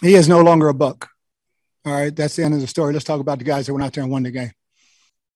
[0.00, 1.08] He is no longer a buck.
[1.84, 2.92] All right, that's the end of the story.
[2.92, 4.52] Let's talk about the guys that went out there and won the game.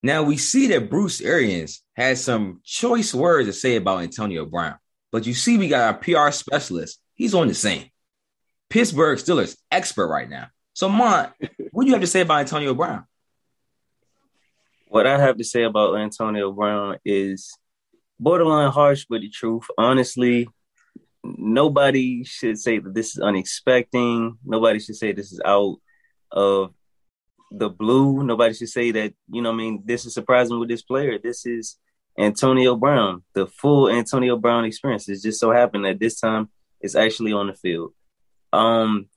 [0.03, 4.75] Now we see that Bruce Arians has some choice words to say about Antonio Brown,
[5.11, 6.99] but you see, we got our PR specialist.
[7.15, 7.89] He's on the scene.
[8.69, 10.47] Pittsburgh Steelers expert right now.
[10.73, 11.31] So, Mont,
[11.71, 13.05] what do you have to say about Antonio Brown?
[14.87, 17.57] What I have to say about Antonio Brown is
[18.19, 19.63] borderline harsh, but the truth.
[19.77, 20.47] Honestly,
[21.37, 24.31] nobody should say that this is unexpected.
[24.43, 25.77] Nobody should say this is out
[26.31, 26.73] of
[27.51, 28.23] the blue.
[28.23, 31.17] Nobody should say that, you know I mean, this is surprising with this player.
[31.17, 31.77] This is
[32.17, 35.09] Antonio Brown, the full Antonio Brown experience.
[35.09, 36.49] It just so happened that this time
[36.79, 37.93] it's actually on the field.
[38.53, 39.07] Um,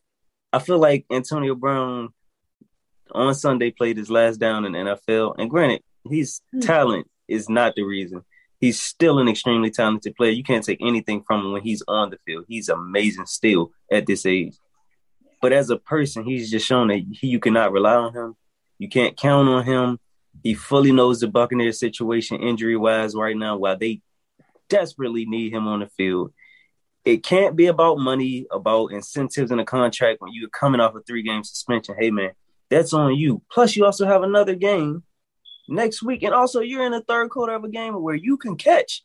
[0.52, 2.08] I feel like Antonio Brown
[3.12, 5.34] on Sunday played his last down in NFL.
[5.38, 6.60] And granted, his hmm.
[6.60, 8.22] talent is not the reason.
[8.60, 10.32] He's still an extremely talented player.
[10.32, 12.44] You can't take anything from him when he's on the field.
[12.48, 14.56] He's amazing still at this age.
[15.40, 18.36] But as a person, he's just shown that he, you cannot rely on him.
[18.78, 20.00] You can't count on him.
[20.42, 24.02] He fully knows the Buccaneers situation injury wise right now while they
[24.68, 26.32] desperately need him on the field.
[27.04, 31.00] It can't be about money, about incentives in a contract when you're coming off a
[31.00, 31.94] three game suspension.
[31.98, 32.32] Hey, man,
[32.68, 33.42] that's on you.
[33.50, 35.04] Plus, you also have another game
[35.68, 36.22] next week.
[36.22, 39.02] And also, you're in the third quarter of a game where you can catch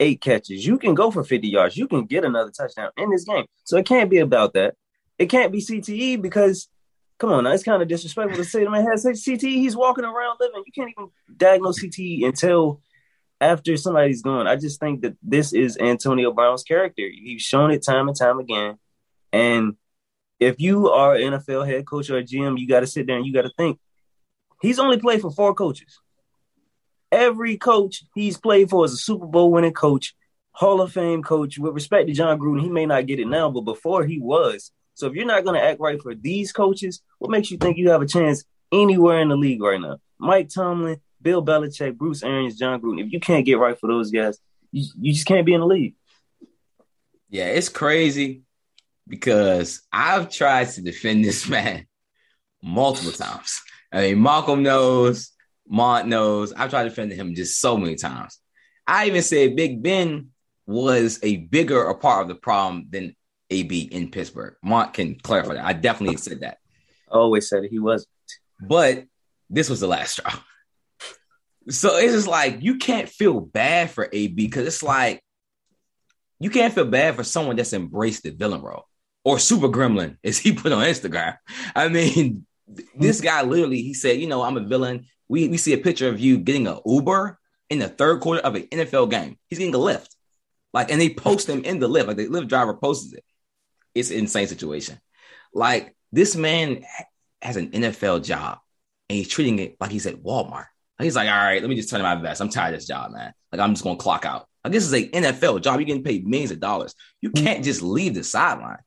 [0.00, 0.66] eight catches.
[0.66, 1.76] You can go for 50 yards.
[1.76, 3.46] You can get another touchdown in this game.
[3.64, 4.74] So it can't be about that.
[5.18, 6.68] It can't be CTE because,
[7.18, 9.40] come on, now, it's kind of disrespectful to say the man has CTE.
[9.40, 10.62] He's walking around living.
[10.66, 12.80] You can't even diagnose CTE until
[13.40, 14.46] after somebody's gone.
[14.46, 17.08] I just think that this is Antonio Brown's character.
[17.12, 18.78] He's shown it time and time again.
[19.32, 19.74] And
[20.40, 23.16] if you are an NFL head coach or a GM, you got to sit there
[23.16, 23.78] and you got to think.
[24.60, 26.00] He's only played for four coaches.
[27.10, 30.14] Every coach he's played for is a Super Bowl winning coach,
[30.52, 31.58] Hall of Fame coach.
[31.58, 34.70] With respect to Jon Gruden, he may not get it now, but before he was.
[34.94, 37.78] So if you're not going to act right for these coaches, what makes you think
[37.78, 39.98] you have a chance anywhere in the league right now?
[40.18, 43.04] Mike Tomlin, Bill Belichick, Bruce Arians, Jon Gruden.
[43.04, 44.38] If you can't get right for those guys,
[44.72, 45.94] you, you just can't be in the league.
[47.30, 48.42] Yeah, it's crazy
[49.06, 51.86] because I've tried to defend this man
[52.62, 53.62] multiple times.
[53.92, 55.32] I mean, Malcolm knows,
[55.66, 56.52] Mont knows.
[56.52, 58.38] I've tried to defend him just so many times.
[58.86, 60.28] I even said Big Ben
[60.66, 63.16] was a bigger a part of the problem than
[63.50, 64.54] AB in Pittsburgh.
[64.62, 65.64] Mont can clarify that.
[65.64, 66.58] I definitely said that.
[67.10, 67.64] I always said.
[67.70, 68.06] He was.
[68.60, 69.04] But
[69.48, 70.32] this was the last straw.
[71.68, 75.22] So it's just like you can't feel bad for AB because it's like
[76.40, 78.84] you can't feel bad for someone that's embraced the villain role
[79.24, 81.36] or super gremlin as he put on Instagram.
[81.74, 82.46] I mean,
[82.96, 85.06] this guy literally he said, you know, I'm a villain.
[85.28, 87.38] We we see a picture of you getting an Uber
[87.70, 89.38] in the third quarter of an NFL game.
[89.48, 90.14] He's getting a lift.
[90.72, 92.08] Like, and they post him in the lift.
[92.08, 93.24] Like the Lyft driver posts it.
[93.94, 94.98] It's an insane situation.
[95.52, 96.84] Like this man
[97.42, 98.58] has an NFL job
[99.08, 100.66] and he's treating it like he's at Walmart.
[101.00, 102.40] He's like, all right, let me just turn my vest.
[102.40, 103.32] I'm tired of this job, man.
[103.52, 104.48] Like I'm just gonna clock out.
[104.64, 105.78] Like this is an NFL job.
[105.78, 106.94] You're getting paid millions of dollars.
[107.20, 107.44] You mm-hmm.
[107.44, 108.78] can't just leave the sideline.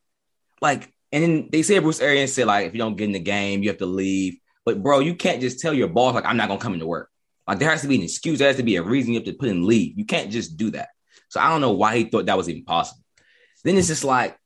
[0.62, 3.20] Like, and then they say Bruce Arians said, like, if you don't get in the
[3.20, 4.38] game, you have to leave.
[4.66, 7.10] But bro, you can't just tell your boss, like, I'm not gonna come into work.
[7.48, 9.26] Like there has to be an excuse, there has to be a reason you have
[9.26, 9.98] to put in leave.
[9.98, 10.90] You can't just do that.
[11.30, 13.04] So I don't know why he thought that was even possible.
[13.64, 14.38] Then it's just like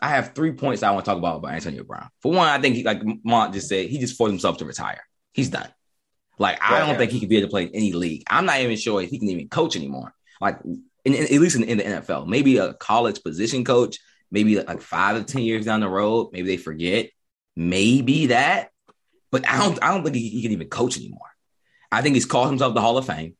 [0.00, 2.08] I have three points I want to talk about about Antonio Brown.
[2.22, 5.02] For one, I think he, like Mont just said, he just forced himself to retire.
[5.32, 5.68] He's done.
[6.38, 8.22] Like I don't think he could be able to play in any league.
[8.28, 10.14] I'm not even sure if he can even coach anymore.
[10.40, 10.58] Like
[11.04, 13.98] in, in, at least in, in, the NFL, maybe a college position coach,
[14.30, 17.10] maybe like five to ten years down the road, maybe they forget,
[17.56, 18.70] maybe that.
[19.30, 21.20] But I don't, I don't think he, he can even coach anymore.
[21.92, 23.36] I think he's called himself the Hall of Fame.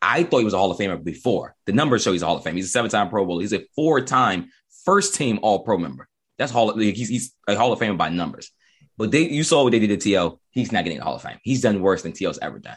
[0.00, 1.54] I thought he was a Hall of Famer before.
[1.66, 2.56] The numbers show he's a Hall of Fame.
[2.56, 3.38] He's a seven-time Pro Bowl.
[3.38, 4.50] He's a four-time
[4.84, 6.08] first team All Pro member.
[6.38, 6.76] That's Hall.
[6.76, 8.50] He's, he's a Hall of Fame by numbers.
[8.98, 10.40] But they, you saw what they did to T.O.
[10.50, 11.38] He's not getting the Hall of Fame.
[11.42, 12.76] He's done worse than T.O.'s ever done.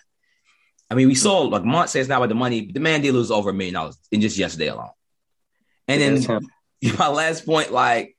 [0.90, 3.14] I mean, we saw like Mont says now about the money, but the man did
[3.14, 4.92] lose over a million dollars in just yesterday alone.
[5.88, 6.40] And then
[7.00, 8.16] my last point, like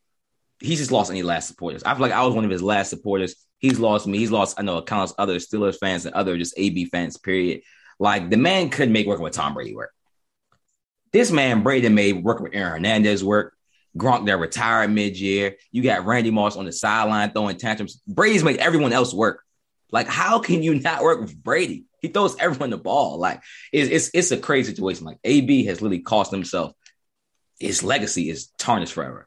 [0.61, 1.83] he's just lost any last supporters.
[1.85, 3.35] I feel like I was one of his last supporters.
[3.59, 4.19] He's lost me.
[4.19, 7.63] He's lost, I know, countless other Steelers fans and other just AB fans, period.
[7.99, 9.93] Like the man couldn't make working with Tom Brady work.
[11.13, 13.55] This man, Brady, made working with Aaron Hernandez work.
[13.97, 15.57] Gronk that retired mid-year.
[15.73, 18.03] You got Randy Moss on the sideline throwing tantrums.
[18.07, 19.43] Brady's made everyone else work.
[19.91, 21.85] Like, how can you not work with Brady?
[22.03, 23.19] He throws everyone the ball.
[23.19, 23.41] Like,
[23.73, 25.07] it's it's, it's a crazy situation.
[25.07, 26.73] Like, AB has literally cost himself.
[27.59, 29.27] His legacy is tarnished forever.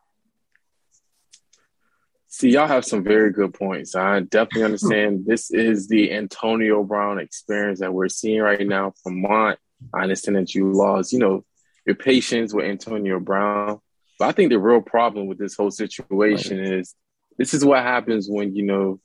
[2.28, 3.96] See, y'all have some very good points.
[3.96, 9.22] I definitely understand this is the Antonio Brown experience that we're seeing right now from
[9.22, 9.58] Mont.
[9.94, 11.44] I understand that you lost, you know,
[11.86, 13.80] your patience with Antonio Brown.
[14.20, 16.74] But I think the real problem with this whole situation right.
[16.74, 16.94] is
[17.38, 19.00] this is what happens when you know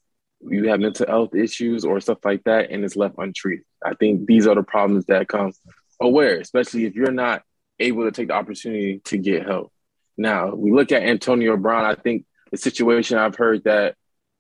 [0.47, 3.65] you have mental health issues or stuff like that, and it's left untreated.
[3.83, 5.53] I think these are the problems that come
[6.01, 7.43] aware, especially if you're not
[7.79, 9.73] able to take the opportunity to get help.
[10.17, 11.85] Now we look at Antonio Brown.
[11.85, 13.97] I think the situation I've heard that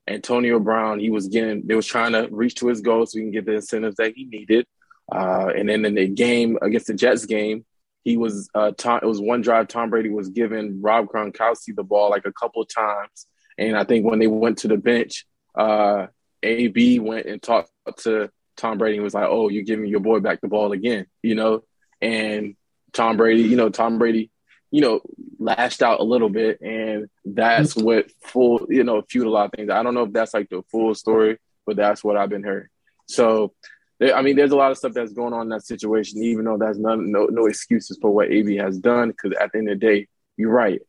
[0.07, 3.25] Antonio Brown he was getting they was trying to reach to his goal so he
[3.25, 4.67] can get the incentives that he needed.
[5.11, 7.65] Uh, and then in the game against the Jets game,
[8.05, 9.69] he was uh, Tom, it was one drive.
[9.69, 13.27] Tom Brady was giving Rob Gronkowski the ball like a couple of times,
[13.59, 16.07] and I think when they went to the bench, uh,
[16.43, 20.21] AB went and talked to Tom Brady and was like, "Oh, you're giving your boy
[20.21, 21.65] back the ball again," you know.
[22.03, 22.57] And
[22.95, 24.31] Tom Brady, you know, Tom Brady,
[24.71, 25.01] you know,
[25.39, 27.85] lashed out a little bit, and that's mm-hmm.
[27.85, 29.71] what full, you know, fueled a lot of things.
[29.71, 32.69] I don't know if that's like the full story, but that's what I've been hearing.
[33.07, 33.53] So
[34.01, 36.59] I mean, there's a lot of stuff that's going on in that situation, even though
[36.59, 39.11] that's none, no, no excuses for what AB has done.
[39.11, 40.81] Because at the end of the day, you're right.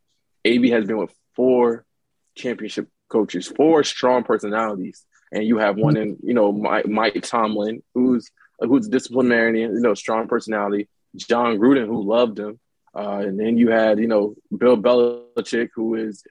[0.44, 1.86] AB has been with four
[2.36, 6.10] championship coaches, four strong personalities, and you have one mm-hmm.
[6.10, 10.88] in, you know, Mike, Mike Tomlin, who's who's disciplinarian, you know, strong personality.
[11.16, 12.60] Jon Gruden, who loved him,
[12.96, 16.24] uh, and then you had, you know, Bill Belichick, who is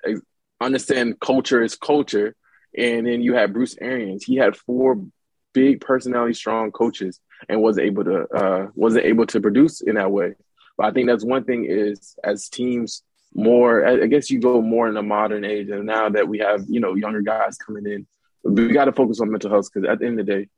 [0.61, 2.35] understand culture is culture,
[2.77, 4.25] and then you had Bruce Arians.
[4.25, 5.05] He had four
[5.53, 10.11] big personality strong coaches and was able to uh, wasn't able to produce in that
[10.11, 10.33] way.
[10.77, 13.03] But I think that's one thing is as teams
[13.35, 16.65] more I guess you go more in a modern age and now that we have,
[16.69, 18.07] you know, younger guys coming in,
[18.45, 20.49] we got to focus on mental health because at the end of the day,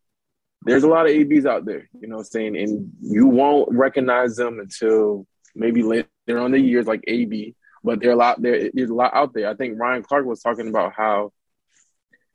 [0.67, 3.69] there's a lot of ABs out there, you know, what I'm saying, and you won't
[3.73, 7.55] recognize them until maybe later on the years, like AB.
[7.85, 8.69] But there are a lot there.
[8.75, 9.49] There's a lot out there.
[9.49, 11.33] I think Ryan Clark was talking about how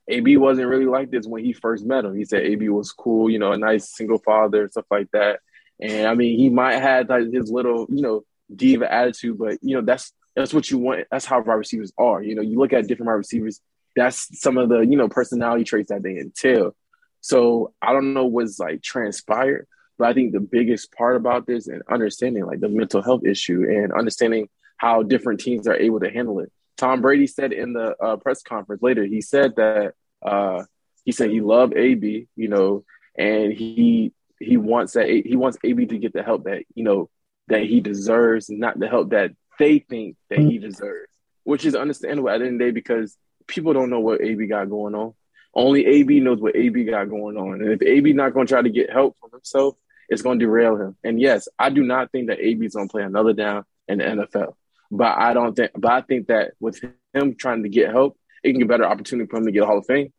[0.07, 2.15] AB wasn't really like this when he first met him.
[2.15, 5.39] He said AB was cool, you know, a nice single father, stuff like that.
[5.81, 8.23] And I mean, he might have like his little, you know,
[8.53, 11.05] diva attitude, but you know, that's that's what you want.
[11.11, 12.23] That's how wide receivers are.
[12.23, 13.59] You know, you look at different wide receivers.
[13.95, 16.75] That's some of the you know personality traits that they entail.
[17.21, 21.67] So I don't know what's like transpired, but I think the biggest part about this
[21.67, 26.09] and understanding like the mental health issue and understanding how different teams are able to
[26.09, 26.51] handle it.
[26.77, 30.63] Tom Brady said in the uh, press conference later, he said that uh,
[31.05, 32.83] he said he loved AB, you know,
[33.15, 37.09] and he he wants that he wants AB to get the help that you know
[37.47, 41.07] that he deserves, not the help that they think that he deserves,
[41.43, 43.15] which is understandable at the end of the day because
[43.45, 45.13] people don't know what AB got going on.
[45.53, 48.61] Only AB knows what AB got going on, and if AB not going to try
[48.61, 49.75] to get help from himself,
[50.07, 50.95] it's going to derail him.
[51.03, 53.99] And yes, I do not think that AB is going to play another down in
[53.99, 54.55] the NFL.
[54.91, 55.71] But I don't think.
[55.75, 56.81] But I think that with
[57.13, 59.65] him trying to get help, it can get better opportunity for him to get a
[59.65, 60.11] Hall of Fame.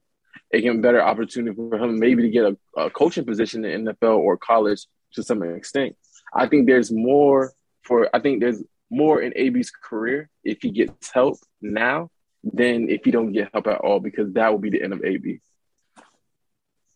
[0.50, 3.84] It can be better opportunity for him maybe to get a, a coaching position in
[3.84, 5.96] the NFL or college to some extent.
[6.34, 7.52] I think there's more
[7.82, 8.08] for.
[8.14, 12.10] I think there's more in AB's career if he gets help now
[12.44, 15.04] than if he don't get help at all because that will be the end of
[15.04, 15.40] AB.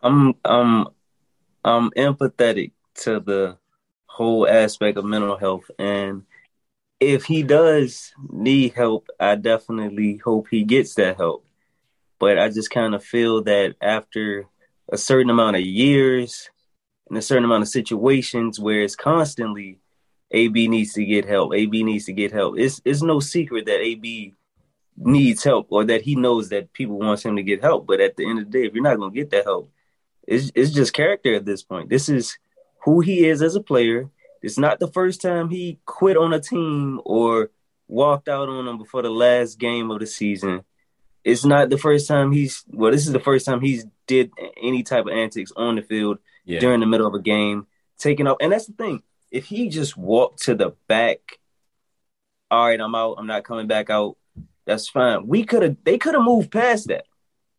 [0.03, 0.89] I'm um
[1.65, 2.73] I'm empathetic
[3.03, 3.59] to the
[4.07, 6.23] whole aspect of mental health and
[7.01, 11.45] if he does need help, I definitely hope he gets that help.
[12.19, 14.47] But I just kind of feel that after
[14.91, 16.51] a certain amount of years
[17.09, 19.79] and a certain amount of situations where it's constantly
[20.31, 22.59] AB needs to get help, AB needs to get help.
[22.59, 24.33] It's it's no secret that AB
[24.97, 27.87] needs help or that he knows that people wants him to get help.
[27.87, 29.71] But at the end of the day, if you're not gonna get that help,
[30.27, 31.89] it's it's just character at this point.
[31.89, 32.39] This is
[32.85, 34.11] who he is as a player.
[34.43, 37.51] It's not the first time he quit on a team or
[37.89, 40.65] walked out on them before the last game of the season.
[41.25, 44.31] It's not the first time he's well, this is the first time he's did
[44.63, 46.61] any type of antics on the field yeah.
[46.61, 47.67] during the middle of a game,
[47.99, 48.39] taking off.
[48.41, 49.03] And that's the thing.
[49.31, 51.19] If he just walked to the back,
[52.51, 54.17] all right, I'm out, I'm not coming back out,
[54.67, 55.27] that's fine.
[55.27, 57.05] We could have they could have moved past that.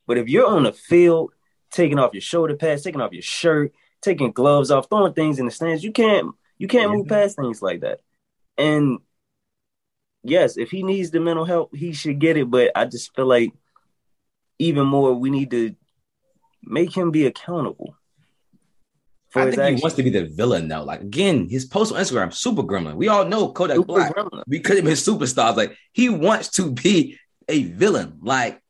[0.05, 1.31] But if you're on the field,
[1.71, 5.45] taking off your shoulder pads, taking off your shirt, taking gloves off, throwing things in
[5.45, 7.13] the stands, you can't you can't move mm-hmm.
[7.13, 7.99] past things like that.
[8.57, 8.99] And
[10.23, 12.49] yes, if he needs the mental help, he should get it.
[12.49, 13.53] But I just feel like
[14.59, 15.75] even more, we need to
[16.63, 17.95] make him be accountable.
[19.37, 20.83] I think he wants to be the villain now.
[20.83, 22.95] Like again, his post on Instagram, super gremlin.
[22.95, 24.43] We all know Kodak super Black gremlin.
[24.47, 25.55] because of his superstars.
[25.55, 27.17] Like he wants to be
[27.47, 28.19] a villain.
[28.21, 28.61] Like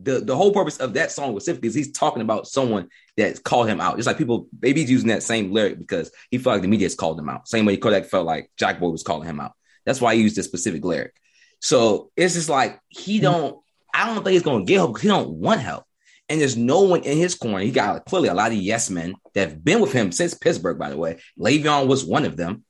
[0.00, 3.42] the the whole purpose of that song was specifically is he's talking about someone that
[3.42, 3.98] called him out.
[3.98, 7.18] It's like people, baby's using that same lyric because he felt like the media's called
[7.18, 7.48] him out.
[7.48, 9.52] Same way Kodak felt like Jackboy was calling him out.
[9.86, 11.14] That's why he used this specific lyric.
[11.60, 13.24] So it's just like he mm-hmm.
[13.24, 13.58] don't.
[13.94, 15.84] I don't think he's gonna get help because he don't want help.
[16.28, 17.60] And there's no one in his corner.
[17.60, 20.78] He got clearly a lot of yes men that have been with him since Pittsburgh,
[20.78, 21.20] by the way.
[21.38, 22.64] Le'Veon was one of them.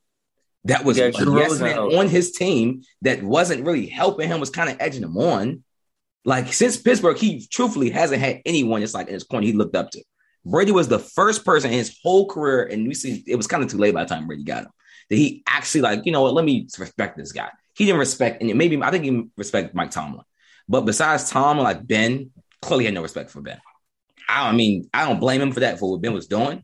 [0.64, 1.16] That was yes
[1.60, 5.62] man on his team that wasn't really helping him, was kind of edging him on.
[6.24, 9.76] Like since Pittsburgh, he truthfully hasn't had anyone just like in his corner he looked
[9.76, 10.02] up to.
[10.44, 13.62] Brady was the first person in his whole career, and we see it was kind
[13.62, 14.70] of too late by the time Brady got him.
[15.08, 17.50] That he actually like, you know what, let me respect this guy.
[17.76, 20.24] He didn't respect, and maybe I think he respect Mike Tomlin.
[20.68, 23.60] But besides Tomlin, like Ben, clearly had no respect for Ben.
[24.28, 26.62] I, mean, I don't blame him for that for what Ben was doing,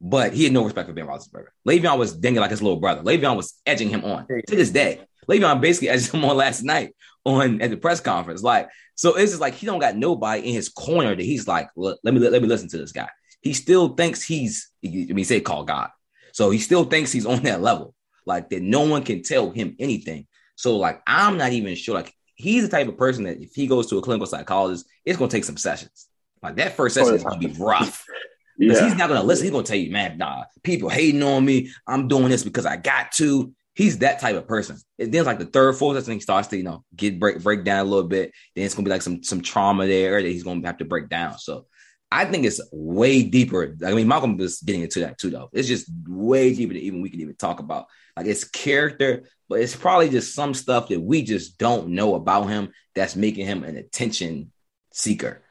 [0.00, 1.48] but he had no respect for Ben Roethlisberger.
[1.66, 3.02] Le'Veon was dinging like his little brother.
[3.02, 5.00] Le'Veon was edging him on to this day.
[5.28, 8.42] Le'Veon basically edged him on last night on at the press conference.
[8.42, 11.68] Like, so it's just like he don't got nobody in his corner that he's like,
[11.76, 13.08] let me let, let me listen to this guy.
[13.40, 15.90] He still thinks he's, I mean, say call God.
[16.32, 17.94] So he still thinks he's on that level,
[18.26, 20.26] like that no one can tell him anything.
[20.56, 21.94] So like I'm not even sure.
[21.94, 25.18] Like he's the type of person that if he goes to a clinical psychologist, it's
[25.18, 26.08] gonna take some sessions.
[26.42, 28.04] Like that first oh, session is gonna be rough.
[28.58, 28.88] Because yeah.
[28.88, 29.44] he's not gonna listen.
[29.44, 31.72] He's gonna tell you, man, nah, people hating on me.
[31.86, 33.52] I'm doing this because I got to.
[33.74, 34.76] He's that type of person.
[34.98, 37.42] And then like the third, fourth, I think he starts to, you know, get break
[37.42, 38.30] break down a little bit.
[38.54, 41.08] Then it's gonna be like some some trauma there that he's gonna have to break
[41.08, 41.38] down.
[41.38, 41.66] So
[42.12, 43.74] I think it's way deeper.
[43.84, 45.48] I mean, Malcolm was getting into that too, though.
[45.54, 47.86] It's just way deeper than even we can even talk about.
[48.16, 52.50] Like it's character, but it's probably just some stuff that we just don't know about
[52.50, 54.52] him that's making him an attention
[54.92, 55.42] seeker.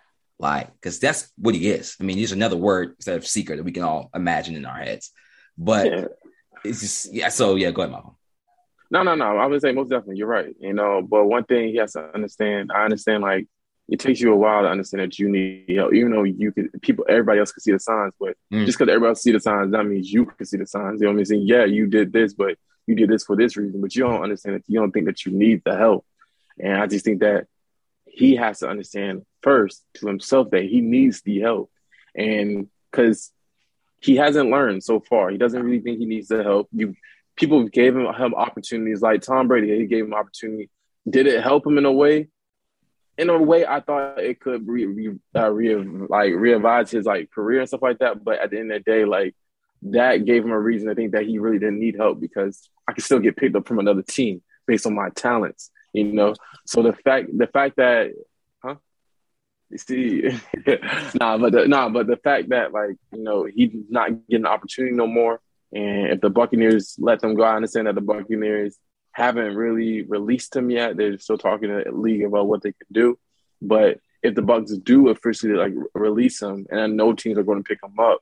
[0.41, 1.95] Like, because that's what he is.
[1.99, 4.79] I mean, there's another word instead of seeker that we can all imagine in our
[4.79, 5.11] heads.
[5.55, 6.05] But yeah.
[6.65, 7.29] it's just yeah.
[7.29, 8.15] So yeah, go ahead, Malcolm.
[8.89, 9.37] No, no, no.
[9.37, 10.55] I would say most definitely you're right.
[10.59, 13.47] You know, but one thing he has to understand, I understand like
[13.87, 16.81] it takes you a while to understand that you need help, even though you could
[16.81, 18.65] people everybody else can see the signs, but mm.
[18.65, 21.01] just because everybody else see the signs, that means you can see the signs.
[21.01, 21.43] You know what I'm saying?
[21.45, 22.57] Yeah, you did this, but
[22.87, 25.23] you did this for this reason, but you don't understand that you don't think that
[25.23, 26.03] you need the help.
[26.59, 27.45] And I just think that
[28.05, 31.71] he has to understand first to himself that he needs the help.
[32.15, 33.31] And because
[33.99, 36.69] he hasn't learned so far, he doesn't really think he needs the help.
[36.71, 36.95] You
[37.35, 40.69] people gave him, him opportunities like Tom Brady, he gave him opportunity.
[41.09, 42.27] Did it help him in a way?
[43.17, 47.29] in a way, I thought it could re, re, uh, re like revive his like
[47.29, 48.23] career and stuff like that.
[48.23, 49.35] But at the end of the day, like
[49.83, 52.93] that gave him a reason to think that he really didn't need help because I
[52.93, 56.33] could still get picked up from another team based on my talents, you know.
[56.65, 58.11] So the fact the fact that?
[59.77, 60.23] See,
[61.19, 64.95] nah, but the, nah, but the fact that like you know he's not getting opportunity
[64.95, 65.39] no more,
[65.71, 68.77] and if the Buccaneers let them go, I understand that the Buccaneers
[69.13, 70.97] haven't really released him yet.
[70.97, 73.17] They're still talking to the league about what they can do.
[73.61, 77.63] But if the Bucks do officially like release him, and I know teams are going
[77.63, 78.19] to pick him up,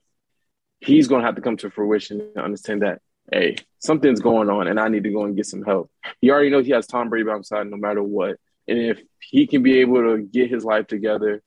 [0.80, 3.00] he's going to have to come to fruition and understand that
[3.32, 5.90] hey, something's going on, and I need to go and get some help.
[6.20, 8.38] He already knows he has Tom Brady by his side no matter what,
[8.70, 11.42] and if he can be able to get his life together,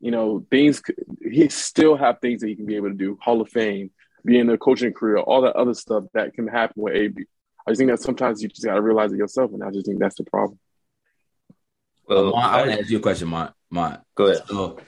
[0.00, 0.82] you know, things
[1.22, 3.18] he still have things that he can be able to do.
[3.20, 3.90] Hall of Fame,
[4.24, 7.24] being a coaching career, all that other stuff that can happen with AB.
[7.66, 10.00] I think that sometimes you just got to realize it yourself, and I just think
[10.00, 10.58] that's the problem.
[12.08, 13.52] Well, I want to ask you a question, Mont.
[13.70, 14.00] Mont.
[14.16, 14.42] Go ahead.
[14.48, 14.78] So,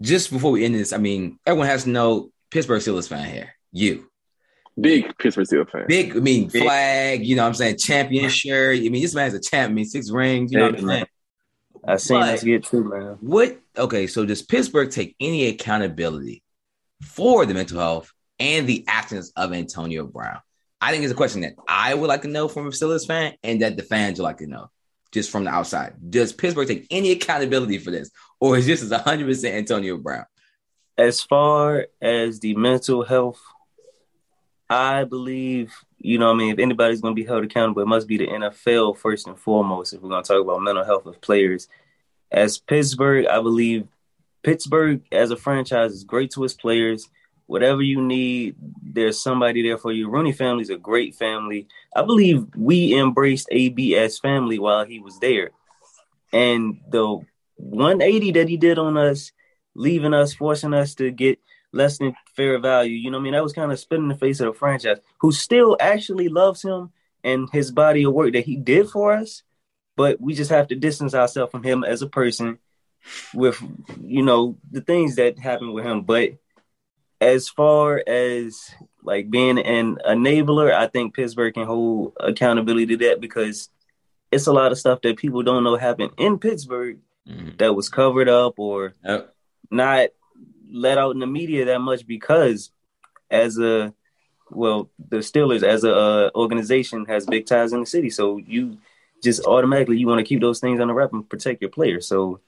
[0.00, 3.54] just before we end this, I mean, everyone has to know Pittsburgh Steelers fan here.
[3.72, 4.08] You.
[4.78, 5.86] Big Pittsburgh Steelers fan.
[5.88, 6.62] Big, I mean, Big.
[6.62, 7.78] flag, you know what I'm saying?
[7.78, 8.78] Champion shirt.
[8.78, 9.70] I mean, this man's a champ.
[9.70, 11.06] I mean, six rings, you know what I'm saying?
[11.86, 13.16] I seen this get too, man.
[13.20, 16.42] What okay, so does Pittsburgh take any accountability
[17.02, 20.40] for the mental health and the actions of Antonio Brown?
[20.80, 23.34] I think it's a question that I would like to know from a Steelers fan,
[23.42, 24.70] and that the fans would like to know
[25.12, 25.94] just from the outside.
[26.10, 30.26] Does Pittsburgh take any accountability for this, or is this is 100 percent Antonio Brown?
[30.98, 33.40] As far as the mental health,
[34.68, 36.30] I believe you know.
[36.30, 39.26] I mean, if anybody's going to be held accountable, it must be the NFL first
[39.26, 39.92] and foremost.
[39.92, 41.68] If we're going to talk about mental health of players,
[42.30, 43.86] as Pittsburgh, I believe
[44.42, 47.08] Pittsburgh as a franchise is great to its players
[47.46, 50.10] whatever you need, there's somebody there for you.
[50.10, 51.66] Rooney family is a great family.
[51.94, 55.50] I believe we embraced AB as family while he was there.
[56.32, 57.20] And the
[57.56, 59.32] 180 that he did on us,
[59.74, 61.38] leaving us, forcing us to get
[61.72, 63.32] less than fair value, you know I mean?
[63.32, 66.62] That was kind of spitting in the face of the franchise, who still actually loves
[66.62, 66.90] him
[67.24, 69.42] and his body of work that he did for us.
[69.96, 72.58] But we just have to distance ourselves from him as a person
[73.32, 73.62] with,
[74.00, 76.02] you know, the things that happened with him.
[76.02, 76.32] But
[77.20, 78.70] as far as
[79.02, 83.70] like being an enabler, I think Pittsburgh can hold accountability to that because
[84.30, 87.56] it's a lot of stuff that people don't know happened in Pittsburgh mm-hmm.
[87.58, 89.34] that was covered up or yep.
[89.70, 90.08] not
[90.70, 92.70] let out in the media that much because
[93.30, 93.92] as a
[94.50, 98.78] well the Steelers as a uh, organization has big ties in the city so you
[99.22, 102.00] just automatically you want to keep those things on the wrap and protect your player.
[102.00, 102.40] so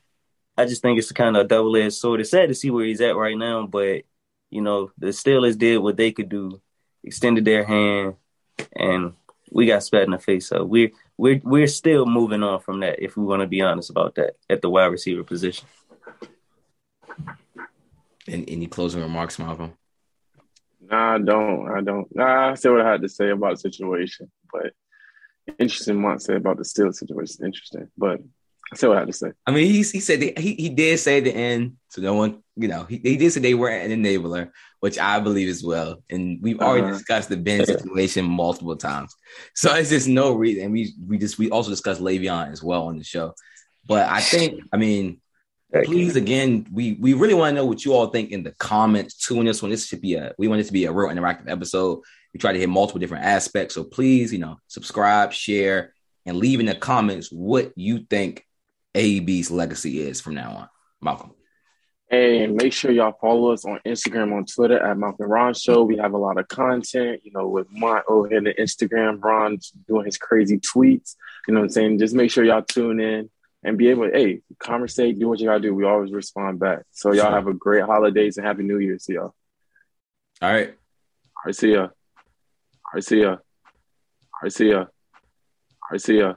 [0.59, 2.21] I just think it's kind of a double-edged sword.
[2.21, 4.03] It's sad to see where he's at right now, but
[4.51, 6.61] you know, the Steelers did what they could do,
[7.05, 8.17] extended their hand,
[8.75, 9.13] and
[9.53, 10.49] we got spat in the face.
[10.49, 13.01] So we're we're we're still moving on from that.
[13.01, 15.69] If we want to be honest about that, at the wide receiver position.
[18.29, 19.73] And any closing remarks, Malcolm?
[20.81, 21.69] Nah, I don't.
[21.71, 22.15] I don't.
[22.15, 24.73] Nah, I say what I had to say about the situation, but
[25.59, 26.03] interesting.
[26.03, 27.45] What say about the Steelers situation.
[27.45, 28.21] Interesting, but
[28.73, 29.33] I say what I had to say.
[29.47, 32.69] I mean, he, he said he he did say the end, so no one, you
[32.69, 36.03] know, he, he did say they were an enabler, which I believe as well.
[36.11, 36.93] And we've already uh-huh.
[36.93, 39.15] discussed the Ben situation multiple times,
[39.55, 40.65] so it's just no reason.
[40.65, 43.35] And we we just we also discussed Le'Veon as well on the show.
[43.87, 45.21] But I think, I mean,
[45.73, 49.15] please again, we we really want to know what you all think in the comments
[49.15, 49.39] too.
[49.41, 51.51] In this one, this should be a we want it to be a real interactive
[51.51, 52.01] episode.
[52.33, 55.95] We try to hit multiple different aspects, so please, you know, subscribe, share,
[56.27, 58.45] and leave in the comments what you think
[58.95, 60.69] AB's legacy is from now on.
[61.01, 61.33] Malcolm.
[62.11, 65.85] Hey, and make sure y'all follow us on Instagram, on Twitter at Malcolm Ron Show.
[65.85, 69.59] We have a lot of content, you know, with my over here the Instagram, Ron
[69.87, 71.17] doing his crazy tweets.
[71.47, 71.99] You know what I'm saying?
[71.99, 73.29] Just make sure y'all tune in
[73.63, 75.75] and be able to, hey, conversate, do what you gotta do.
[75.75, 76.85] We always respond back.
[76.91, 78.99] So y'all have a great holidays and happy new year.
[78.99, 79.35] See y'all.
[80.41, 80.69] All right.
[80.69, 81.83] All right, see ya.
[81.83, 81.91] All
[82.95, 83.31] right, see ya.
[83.31, 83.39] All
[84.43, 84.79] right, see ya.
[84.79, 84.87] All
[85.93, 86.35] right, see ya.